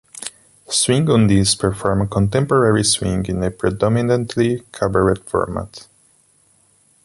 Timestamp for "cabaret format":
4.71-5.85